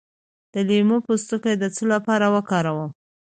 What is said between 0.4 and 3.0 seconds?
د لیمو پوستکی د څه لپاره وکاروم؟